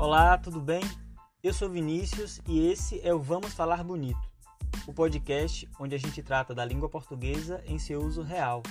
[0.00, 0.80] Olá, tudo bem?
[1.42, 4.18] Eu sou Vinícius e esse é o Vamos Falar Bonito,
[4.86, 8.62] o podcast onde a gente trata da língua portuguesa em seu uso real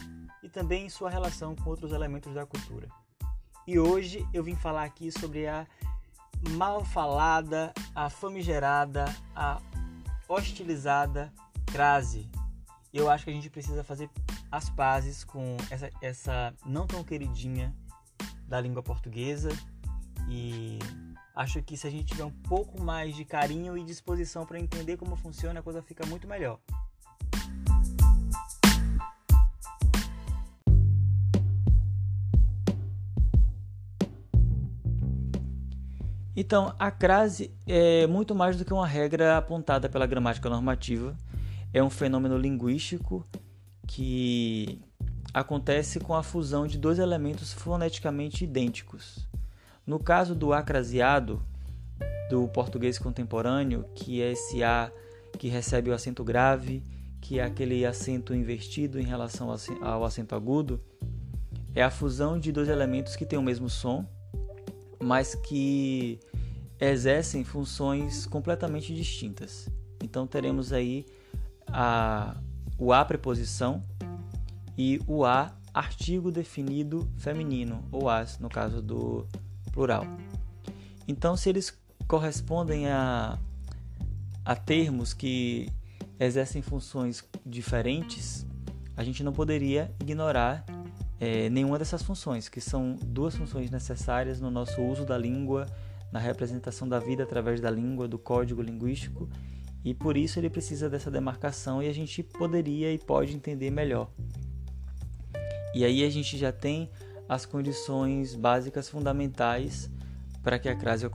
[0.42, 2.88] e também em sua relação com outros elementos da cultura.
[3.68, 5.68] E hoje eu vim falar aqui sobre a
[6.50, 9.62] mal falada, a famigerada, a
[10.28, 11.32] hostilizada
[11.68, 12.28] crase.
[12.92, 14.10] Eu acho que a gente precisa fazer
[14.52, 17.72] as pazes com essa, essa não tão queridinha
[18.48, 19.52] da língua portuguesa
[20.28, 20.80] e
[21.40, 24.98] acho que se a gente tiver um pouco mais de carinho e disposição para entender
[24.98, 26.60] como funciona, a coisa fica muito melhor.
[36.36, 41.18] Então, a crase é muito mais do que uma regra apontada pela gramática normativa.
[41.74, 43.26] É um fenômeno linguístico
[43.88, 44.82] que
[45.34, 49.29] acontece com a fusão de dois elementos foneticamente idênticos.
[49.90, 51.42] No caso do acraseado,
[52.30, 54.92] do português contemporâneo, que é esse A
[55.40, 56.84] que recebe o acento grave,
[57.20, 59.50] que é aquele acento invertido em relação
[59.82, 60.80] ao acento agudo,
[61.74, 64.06] é a fusão de dois elementos que têm o mesmo som,
[65.02, 66.20] mas que
[66.80, 69.68] exercem funções completamente distintas.
[70.04, 71.04] Então teremos aí
[71.66, 72.40] a,
[72.78, 73.84] o a preposição
[74.78, 79.28] e o a artigo definido feminino, ou as, no caso do
[79.70, 80.06] plural.
[81.08, 83.38] Então, se eles correspondem a,
[84.46, 85.70] a termos que
[86.20, 88.46] exercem funções diferentes,
[88.96, 90.66] a gente não poderia ignorar
[91.20, 95.66] é, nenhuma dessas funções, que são duas funções necessárias no nosso uso da língua,
[96.12, 99.30] na representação da vida através da língua, do código linguístico,
[99.84, 104.10] e por isso ele precisa dessa demarcação e a gente poderia e pode entender melhor.
[105.74, 106.90] E aí a gente já tem
[107.30, 109.90] as condições básicas fundamentais
[110.42, 111.06] para que a crase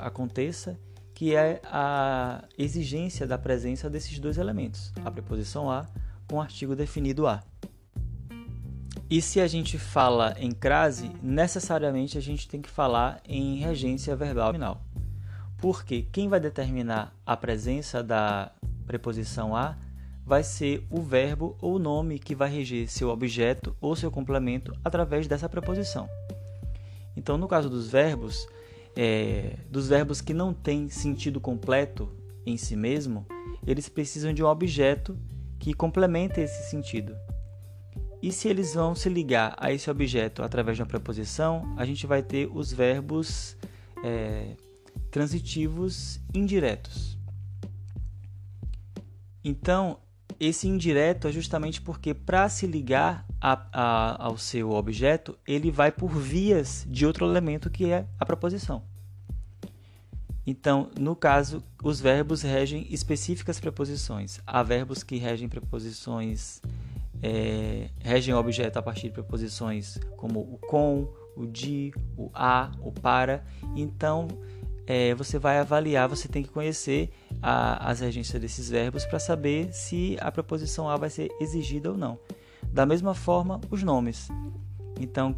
[0.00, 0.78] aconteça,
[1.12, 5.84] que é a exigência da presença desses dois elementos, a preposição a
[6.28, 7.42] com o artigo definido a.
[9.10, 14.14] E se a gente fala em crase, necessariamente a gente tem que falar em regência
[14.14, 14.84] verbal final.
[15.56, 18.52] Porque quem vai determinar a presença da
[18.86, 19.76] preposição a
[20.28, 25.26] vai ser o verbo ou nome que vai reger seu objeto ou seu complemento através
[25.26, 26.06] dessa preposição.
[27.16, 28.46] Então, no caso dos verbos,
[28.94, 33.26] é, dos verbos que não têm sentido completo em si mesmo,
[33.66, 35.18] eles precisam de um objeto
[35.58, 37.16] que complemente esse sentido.
[38.20, 42.06] E se eles vão se ligar a esse objeto através de uma preposição, a gente
[42.06, 43.56] vai ter os verbos
[44.04, 44.56] é,
[45.10, 47.16] transitivos indiretos.
[49.42, 49.98] Então,
[50.40, 55.90] esse indireto é justamente porque, para se ligar a, a, ao seu objeto, ele vai
[55.90, 58.82] por vias de outro elemento que é a preposição.
[60.46, 64.40] Então, no caso, os verbos regem específicas preposições.
[64.46, 66.62] Há verbos que regem preposições
[67.22, 72.92] é, regem objeto a partir de preposições como o com, o de, o a, o
[72.92, 73.44] para.
[73.76, 74.28] Então,
[74.88, 77.10] é, você vai avaliar, você tem que conhecer
[77.42, 81.98] a, as regências desses verbos para saber se a preposição a vai ser exigida ou
[81.98, 82.18] não.
[82.72, 84.28] Da mesma forma, os nomes.
[84.98, 85.36] Então,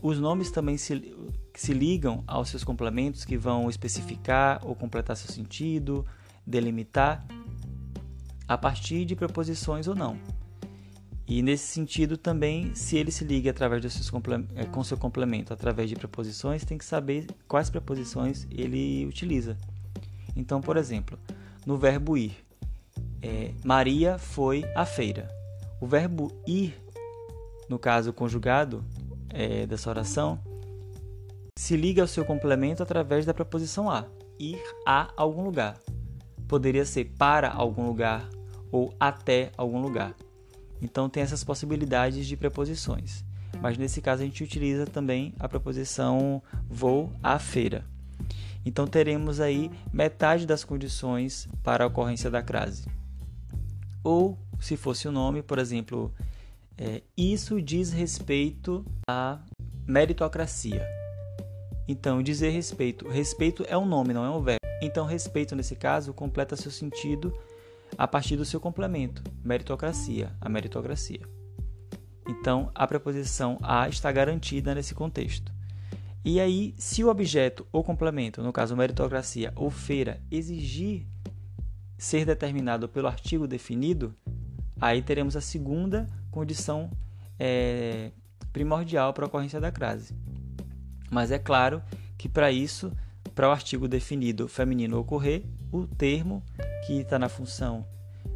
[0.00, 1.16] os nomes também se,
[1.52, 6.06] se ligam aos seus complementos que vão especificar ou completar seu sentido,
[6.46, 7.26] delimitar
[8.46, 10.16] a partir de preposições ou não.
[11.26, 14.10] E nesse sentido também, se ele se liga através dos seus
[14.54, 19.56] é, com seu complemento através de preposições, tem que saber quais preposições ele utiliza.
[20.36, 21.18] Então, por exemplo,
[21.64, 22.36] no verbo ir,
[23.22, 25.28] é, Maria foi à feira.
[25.80, 26.78] O verbo ir,
[27.70, 28.84] no caso conjugado
[29.30, 30.38] é, dessa oração,
[31.58, 34.04] se liga ao seu complemento através da preposição a,
[34.38, 35.78] ir a algum lugar.
[36.46, 38.28] Poderia ser para algum lugar
[38.70, 40.14] ou até algum lugar.
[40.84, 43.24] Então tem essas possibilidades de preposições.
[43.62, 47.86] Mas nesse caso a gente utiliza também a preposição vou à feira.
[48.66, 52.86] Então teremos aí metade das condições para a ocorrência da crase.
[54.02, 56.12] Ou, se fosse o nome, por exemplo,
[56.76, 59.40] é, isso diz respeito à
[59.86, 60.86] meritocracia.
[61.88, 63.08] Então, dizer respeito.
[63.08, 64.60] Respeito é um nome, não é um verbo.
[64.82, 67.32] Então, respeito, nesse caso, completa seu sentido
[67.96, 71.20] a partir do seu complemento, meritocracia, a meritocracia.
[72.28, 75.52] Então, a preposição a está garantida nesse contexto.
[76.24, 81.06] E aí, se o objeto ou complemento, no caso meritocracia ou feira, exigir
[81.98, 84.14] ser determinado pelo artigo definido,
[84.80, 86.90] aí teremos a segunda condição
[87.38, 88.10] é,
[88.52, 90.14] primordial para a ocorrência da crase.
[91.10, 91.82] Mas é claro
[92.16, 92.90] que para isso
[93.34, 96.42] para o artigo definido feminino ocorrer, o termo
[96.86, 97.86] que está na função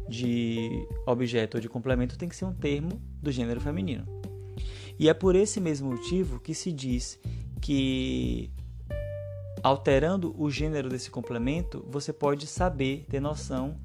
[0.07, 4.05] de objeto ou de complemento tem que ser um termo do gênero feminino.
[4.97, 7.19] E é por esse mesmo motivo que se diz
[7.61, 8.51] que
[9.63, 13.77] alterando o gênero desse complemento, você pode saber, ter noção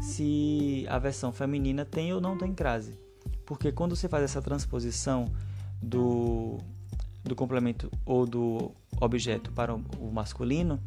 [0.00, 2.98] se a versão feminina tem ou não tem crase.
[3.46, 5.26] Porque quando você faz essa transposição
[5.82, 6.58] do,
[7.28, 10.80] do complemento ou do objeto para o masculino,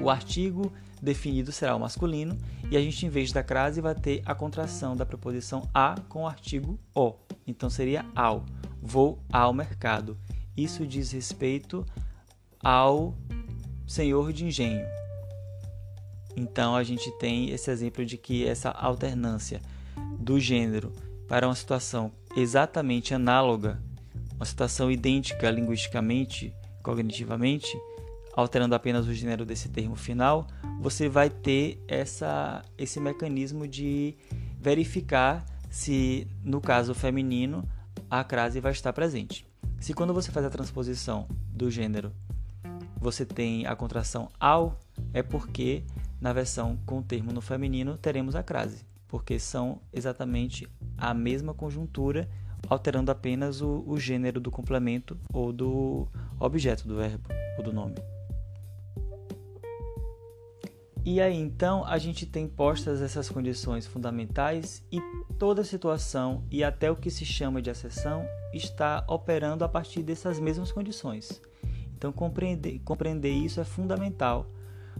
[0.00, 2.38] o artigo definido será o masculino
[2.70, 6.22] e a gente, em vez da crase, vai ter a contração da preposição a com
[6.22, 7.14] o artigo o.
[7.46, 8.44] Então seria ao.
[8.80, 10.16] Vou ao mercado.
[10.56, 11.84] Isso diz respeito
[12.60, 13.14] ao
[13.86, 14.86] senhor de engenho.
[16.36, 19.60] Então a gente tem esse exemplo de que essa alternância
[20.18, 20.92] do gênero
[21.28, 23.82] para uma situação exatamente análoga,
[24.42, 26.52] uma situação idêntica linguisticamente,
[26.82, 27.80] cognitivamente,
[28.34, 30.48] alterando apenas o gênero desse termo final,
[30.80, 34.16] você vai ter essa, esse mecanismo de
[34.60, 37.62] verificar se, no caso feminino,
[38.10, 39.46] a crase vai estar presente.
[39.78, 42.12] Se quando você faz a transposição do gênero,
[42.96, 44.80] você tem a contração ao,
[45.14, 45.84] é porque
[46.20, 50.68] na versão com o termo no feminino teremos a crase, porque são exatamente
[50.98, 52.28] a mesma conjuntura,
[52.72, 56.08] alterando apenas o, o gênero do complemento ou do
[56.38, 57.94] objeto do verbo ou do nome.
[61.04, 65.00] E aí então a gente tem postas essas condições fundamentais e
[65.36, 68.24] toda situação e até o que se chama de acessão
[68.54, 71.42] está operando a partir dessas mesmas condições.
[71.96, 74.48] Então compreender, compreender isso é fundamental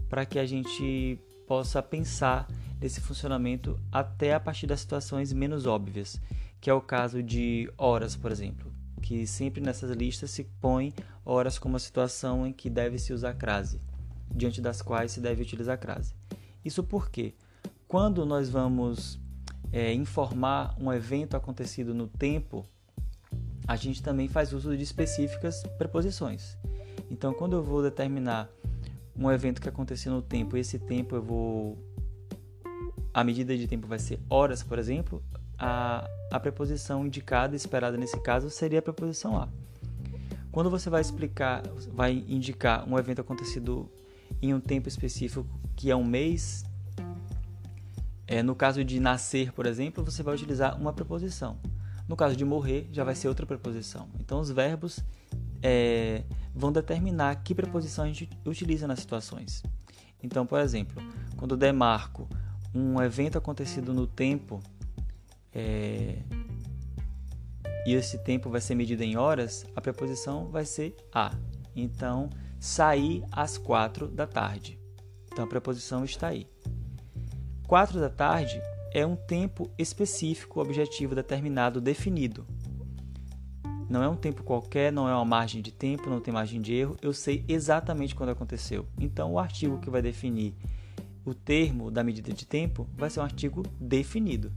[0.09, 1.17] para que a gente
[1.47, 2.47] possa pensar
[2.81, 6.19] nesse funcionamento até a partir das situações menos óbvias,
[6.63, 8.71] que é o caso de horas, por exemplo,
[9.01, 10.93] que sempre nessas listas se põe
[11.25, 13.81] horas como a situação em que deve se usar crase
[14.33, 16.15] diante das quais se deve utilizar crase.
[16.63, 17.33] Isso porque,
[17.85, 19.19] quando nós vamos
[19.73, 22.65] é, informar um evento acontecido no tempo,
[23.67, 26.57] a gente também faz uso de específicas preposições.
[27.11, 28.49] Então, quando eu vou determinar
[29.17, 31.77] um evento que aconteceu no tempo, esse tempo eu vou.
[33.13, 35.21] A medida de tempo vai ser horas, por exemplo,
[35.63, 39.47] a, a preposição indicada, esperada nesse caso, seria a preposição a.
[40.51, 41.63] Quando você vai explicar,
[41.93, 43.89] vai indicar um evento acontecido
[44.41, 46.65] em um tempo específico que é um mês,
[48.27, 51.57] é, no caso de nascer, por exemplo, você vai utilizar uma preposição.
[52.09, 54.09] No caso de morrer, já vai ser outra preposição.
[54.19, 54.99] Então, os verbos
[55.61, 56.23] é,
[56.53, 59.63] vão determinar que preposição a gente utiliza nas situações.
[60.21, 61.01] Então, por exemplo,
[61.37, 62.27] quando demarco
[62.73, 64.59] um evento acontecido no tempo
[65.53, 66.17] é,
[67.85, 71.35] e esse tempo vai ser medido em horas, a preposição vai ser a.
[71.75, 72.29] Então,
[72.59, 74.79] sair às quatro da tarde.
[75.29, 76.47] Então a preposição está aí.
[77.67, 78.61] Quatro da tarde
[78.93, 82.47] é um tempo específico, objetivo determinado, definido.
[83.89, 86.73] Não é um tempo qualquer, não é uma margem de tempo, não tem margem de
[86.73, 86.95] erro.
[87.01, 88.87] Eu sei exatamente quando aconteceu.
[88.97, 90.55] Então o artigo que vai definir
[91.25, 94.53] o termo da medida de tempo vai ser um artigo definido.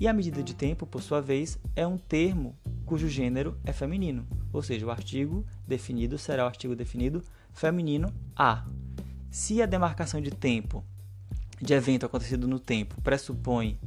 [0.00, 2.56] E a medida de tempo, por sua vez, é um termo
[2.86, 8.64] cujo gênero é feminino, ou seja, o artigo definido será o artigo definido feminino a.
[9.30, 10.82] Se a demarcação de tempo
[11.60, 13.78] de evento acontecido no tempo pressupõe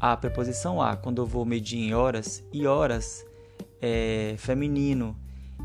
[0.00, 3.22] a preposição a quando eu vou medir em horas e horas
[3.82, 5.14] é feminino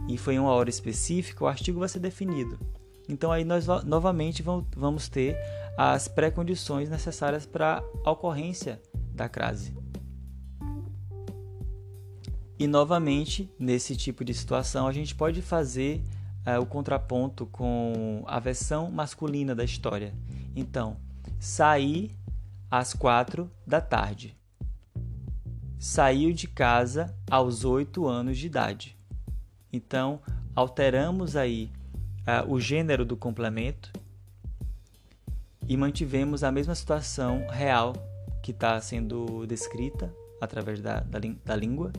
[0.09, 2.59] e foi uma hora específica, o artigo vai ser definido.
[3.07, 4.43] Então aí nós novamente
[4.75, 5.37] vamos ter
[5.77, 8.81] as pré-condições necessárias para a ocorrência
[9.13, 9.75] da crase.
[12.57, 16.01] E novamente, nesse tipo de situação, a gente pode fazer
[16.45, 20.13] uh, o contraponto com a versão masculina da história.
[20.55, 20.97] Então,
[21.39, 22.11] sair
[22.69, 24.37] às quatro da tarde.
[25.77, 28.95] Saiu de casa aos oito anos de idade.
[29.71, 30.21] Então,
[30.55, 31.71] alteramos aí
[32.21, 33.91] uh, o gênero do complemento
[35.67, 37.93] e mantivemos a mesma situação real
[38.43, 41.91] que está sendo descrita através da, da, da língua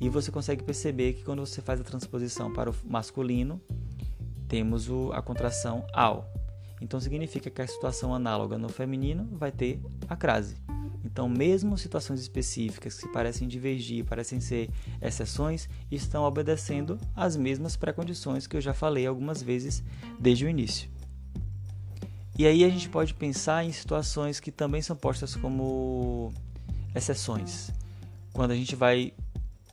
[0.00, 3.60] e você consegue perceber que quando você faz a transposição para o masculino,
[4.48, 6.28] temos o, a contração ao.
[6.80, 10.56] Então significa que a situação análoga no feminino vai ter a crase.
[11.04, 14.68] Então, mesmo situações específicas que parecem divergir, parecem ser
[15.00, 19.84] exceções, estão obedecendo às mesmas pré-condições que eu já falei algumas vezes
[20.18, 20.90] desde o início.
[22.36, 26.32] E aí a gente pode pensar em situações que também são postas como
[26.94, 27.70] exceções.
[28.32, 29.12] Quando a gente vai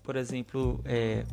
[0.04, 1.24] por exemplo, é,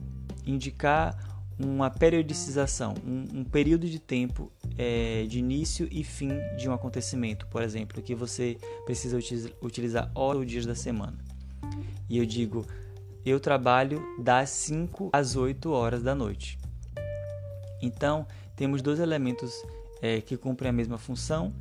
[0.46, 1.16] indicar
[1.58, 7.46] uma periodicização, um, um período de tempo é, de início e fim de um acontecimento,
[7.48, 9.18] por exemplo, que você precisa
[9.60, 11.18] utilizar horas ou dias da semana.
[12.08, 12.64] E eu digo,
[13.24, 16.58] eu trabalho das 5 às 8 horas da noite.
[17.82, 19.52] Então, temos dois elementos
[20.00, 21.52] é, que cumprem a mesma função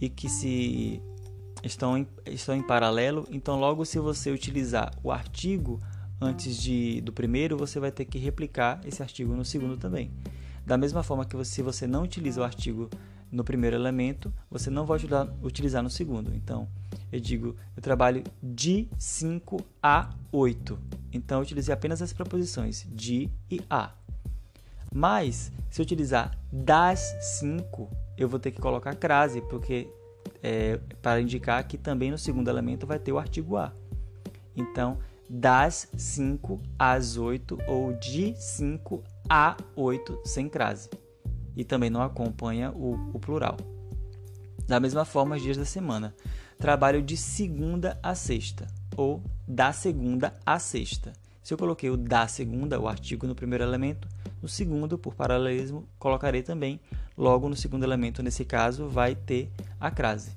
[0.00, 1.00] e que se
[1.62, 3.26] estão em, estão em paralelo.
[3.30, 5.80] Então, logo se você utilizar o artigo
[6.20, 10.10] antes de, do primeiro, você vai ter que replicar esse artigo no segundo também.
[10.66, 12.88] Da mesma forma que você, se você não utiliza o artigo
[13.30, 16.34] no primeiro elemento, você não vai utilizar, utilizar no segundo.
[16.34, 16.68] Então,
[17.12, 20.78] eu digo, eu trabalho de 5 a 8.
[21.12, 23.92] Então, eu utilizei apenas as preposições de e a.
[24.92, 27.00] Mas, se eu utilizar das
[27.40, 29.90] 5, eu vou ter que colocar crase, porque
[30.40, 33.72] é, para indicar que também no segundo elemento vai ter o artigo a.
[34.54, 40.88] Então, das 5 às 8 ou de 5 a 8 sem crase.
[41.56, 43.56] E também não acompanha o, o plural.
[44.68, 46.14] Da mesma forma, os dias da semana.
[46.56, 51.23] Trabalho de segunda a sexta ou da segunda a sexta.
[51.44, 54.08] Se eu coloquei o da segunda, o artigo no primeiro elemento,
[54.40, 56.80] no segundo, por paralelismo, colocarei também
[57.18, 60.30] logo no segundo elemento, nesse caso, vai ter a crase.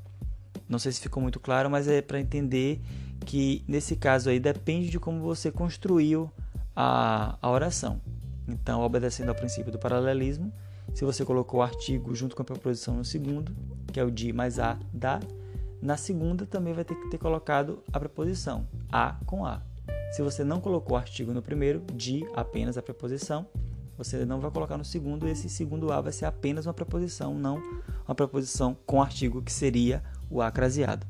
[0.67, 2.81] Não sei se ficou muito claro, mas é para entender
[3.25, 6.29] que nesse caso aí depende de como você construiu
[6.75, 8.01] a, a oração.
[8.45, 10.51] Então, obedecendo ao princípio do paralelismo,
[10.93, 13.55] se você colocou o artigo junto com a preposição no segundo,
[13.93, 15.21] que é o de mais a, da,
[15.81, 19.61] na segunda também vai ter que ter colocado a preposição a com a.
[20.11, 23.45] Se você não colocou o artigo no primeiro, de apenas a preposição,
[23.97, 27.61] você não vai colocar no segundo, esse segundo a vai ser apenas uma preposição, não
[28.07, 31.05] uma preposição com artigo que seria o acraseado.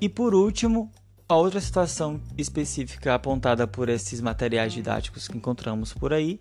[0.00, 0.90] E por último,
[1.28, 6.40] a outra situação específica apontada por esses materiais didáticos que encontramos por aí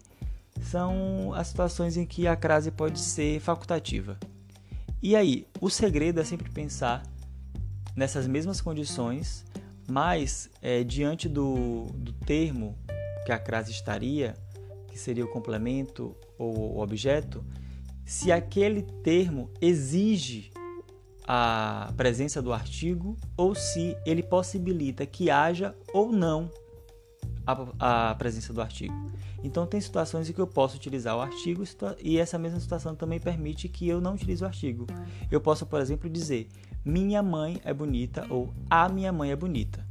[0.61, 4.17] são as situações em que a crase pode ser facultativa.
[5.01, 7.03] E aí, o segredo é sempre pensar
[7.95, 9.45] nessas mesmas condições,
[9.89, 12.77] mas é, diante do, do termo
[13.25, 14.35] que a crase estaria,
[14.87, 17.43] que seria o complemento ou o objeto,
[18.05, 20.51] se aquele termo exige
[21.27, 26.49] a presença do artigo ou se ele possibilita que haja ou não
[27.45, 28.93] a, a, presença do artigo.
[29.43, 31.63] Então, tem situações em que eu posso utilizar o artigo
[32.01, 34.87] e essa mesma situação também permite que eu não utilize o artigo.
[35.29, 36.47] Eu posso, por exemplo, dizer
[36.87, 39.85] minha mãe é bonita ou a minha mãe é bonita.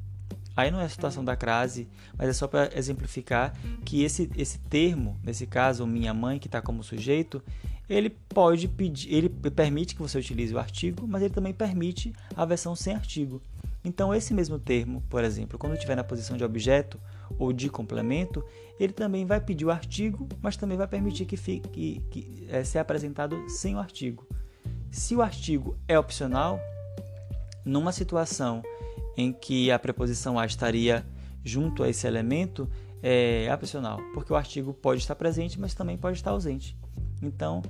[0.57, 1.87] Aí não é a situação da crase,
[2.17, 3.53] mas é só para exemplificar
[3.85, 7.43] que esse, esse termo, nesse caso, minha mãe, que está como sujeito,
[7.87, 12.47] ele pode pedir, ele permite que você utilize o artigo, mas ele também permite a
[12.47, 13.43] versão sem artigo.
[13.85, 16.99] Então, esse mesmo termo, por exemplo, quando estiver na posição de objeto
[17.39, 18.43] ou de complemento,
[18.81, 22.65] ele também vai pedir o artigo, mas também vai permitir que, fique, que, que é,
[22.65, 24.27] seja apresentado sem o artigo.
[24.91, 26.59] Se o artigo é opcional,
[27.67, 28.63] numa situação
[29.17, 31.05] em que a preposição a estaria
[31.45, 32.69] junto a esse elemento,
[33.03, 36.77] é opcional, porque o artigo pode estar presente, mas também pode estar ausente.
[37.23, 37.63] Então,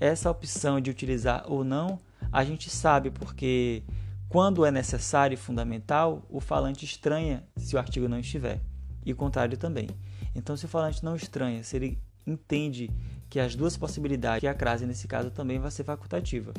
[0.00, 2.00] essa opção de utilizar ou não,
[2.30, 3.82] a gente sabe porque
[4.28, 8.60] quando é necessário e fundamental, o falante estranha se o artigo não estiver,
[9.04, 9.88] e o contrário também.
[10.34, 12.90] Então, se o falante não estranha, se ele entende
[13.28, 16.54] que as duas possibilidades, que a crase nesse caso também vai ser facultativa.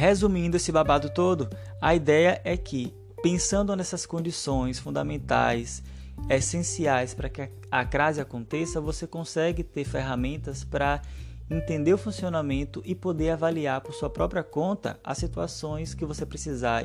[0.00, 1.46] Resumindo esse babado todo,
[1.78, 2.90] a ideia é que,
[3.22, 5.82] pensando nessas condições fundamentais
[6.26, 11.02] essenciais para que a crase aconteça, você consegue ter ferramentas para
[11.50, 16.82] entender o funcionamento e poder avaliar por sua própria conta as situações que você precisar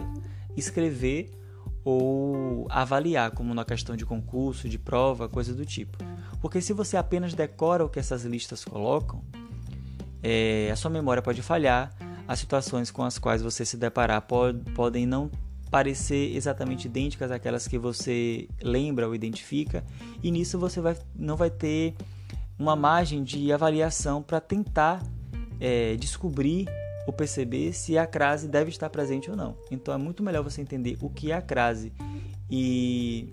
[0.57, 1.31] escrever
[1.85, 5.97] ou avaliar, como na questão de concurso, de prova, coisa do tipo.
[6.41, 9.23] Porque se você apenas decora o que essas listas colocam,
[10.21, 11.95] é, a sua memória pode falhar,
[12.27, 15.29] as situações com as quais você se deparar pode, podem não
[15.69, 19.83] parecer exatamente idênticas àquelas que você lembra ou identifica,
[20.23, 21.95] e nisso você vai, não vai ter
[22.57, 25.03] uma margem de avaliação para tentar
[25.59, 26.67] é, descobrir
[27.05, 29.55] ou perceber se a crase deve estar presente ou não.
[29.69, 31.93] Então é muito melhor você entender o que é a crase
[32.49, 33.31] e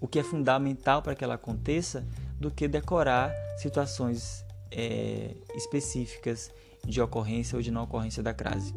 [0.00, 2.06] o que é fundamental para que ela aconteça
[2.38, 6.50] do que decorar situações é, específicas
[6.88, 8.74] de ocorrência ou de não ocorrência da crase.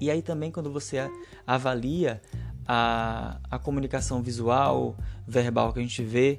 [0.00, 1.10] E aí também quando você
[1.46, 2.20] avalia
[2.66, 4.96] a, a comunicação visual,
[5.26, 6.38] verbal que a gente vê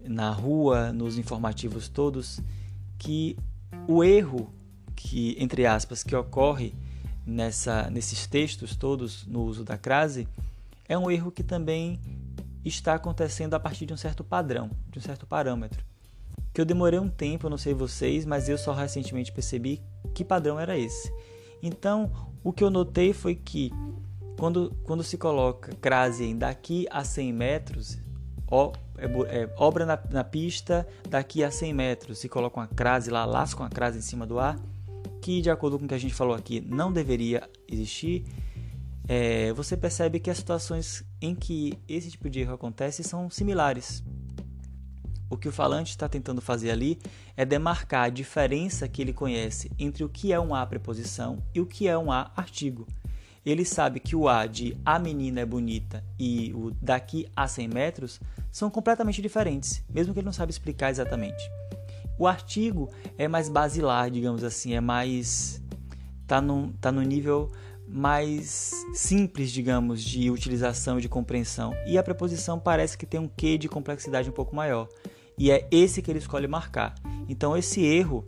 [0.00, 2.40] na rua, nos informativos todos,
[2.98, 3.36] que
[3.86, 4.52] o erro
[4.96, 6.74] que entre aspas que ocorre
[7.24, 10.28] nessa nesses textos todos no uso da crase
[10.86, 11.98] é um erro que também
[12.64, 15.89] está acontecendo a partir de um certo padrão, de um certo parâmetro.
[16.52, 19.82] Que eu demorei um tempo, não sei vocês, mas eu só recentemente percebi
[20.14, 21.12] que padrão era esse.
[21.62, 22.10] Então,
[22.42, 23.70] o que eu notei foi que
[24.38, 27.98] quando, quando se coloca crase em daqui a 100 metros,
[28.50, 29.04] ó, é,
[29.42, 33.62] é, obra na, na, pista daqui a 100 metros, se coloca uma crase lá, lasca
[33.62, 34.58] uma crase em cima do ar,
[35.20, 38.24] que de acordo com o que a gente falou aqui, não deveria existir,
[39.06, 44.02] é, você percebe que as situações em que esse tipo de erro acontece são similares.
[45.30, 46.98] O que o falante está tentando fazer ali
[47.36, 51.60] é demarcar a diferença que ele conhece entre o que é um A preposição e
[51.60, 52.84] o que é um A artigo.
[53.46, 57.68] Ele sabe que o A de a menina é bonita e o daqui a 100
[57.68, 58.20] metros
[58.50, 61.48] são completamente diferentes, mesmo que ele não sabe explicar exatamente.
[62.18, 65.62] O artigo é mais basilar, digamos assim, é mais.
[66.26, 67.50] tá no, tá no nível
[67.88, 71.72] mais simples, digamos, de utilização e de compreensão.
[71.86, 74.88] E a preposição parece que tem um quê de complexidade um pouco maior.
[75.40, 76.94] E é esse que ele escolhe marcar.
[77.26, 78.22] Então, esse erro,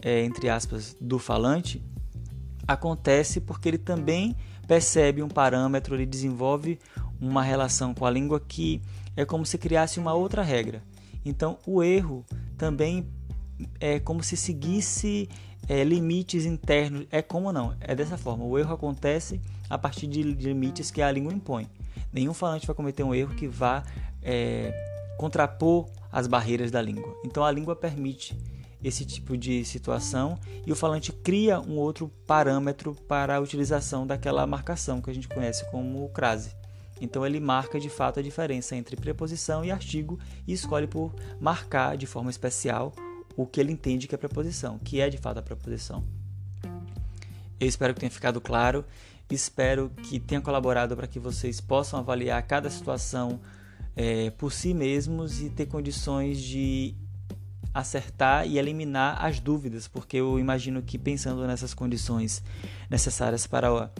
[0.00, 1.82] é, entre aspas, do falante,
[2.66, 4.34] acontece porque ele também
[4.66, 6.78] percebe um parâmetro, ele desenvolve
[7.20, 8.80] uma relação com a língua que
[9.14, 10.82] é como se criasse uma outra regra.
[11.22, 12.24] Então, o erro
[12.56, 13.06] também
[13.78, 15.28] é como se seguisse
[15.68, 17.06] é, limites internos.
[17.10, 17.76] É como não?
[17.78, 18.42] É dessa forma.
[18.42, 21.68] O erro acontece a partir de limites que a língua impõe.
[22.10, 23.84] Nenhum falante vai cometer um erro que vá
[24.22, 24.91] é,
[25.22, 27.16] contrapor as barreiras da língua.
[27.24, 28.36] Então a língua permite
[28.82, 30.36] esse tipo de situação
[30.66, 35.28] e o falante cria um outro parâmetro para a utilização daquela marcação que a gente
[35.28, 36.56] conhece como crase.
[37.00, 41.96] Então ele marca de fato a diferença entre preposição e artigo e escolhe por marcar
[41.96, 42.92] de forma especial
[43.36, 46.02] o que ele entende que é preposição, que é de fato a preposição.
[47.60, 48.84] Eu espero que tenha ficado claro,
[49.30, 53.40] espero que tenha colaborado para que vocês possam avaliar cada situação
[53.96, 56.94] é, por si mesmos e ter condições de
[57.74, 62.42] acertar e eliminar as dúvidas, porque eu imagino que pensando nessas condições
[62.90, 63.90] necessárias para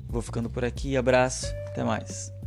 [0.06, 2.37] Vou ficando por aqui, abraço, até mais.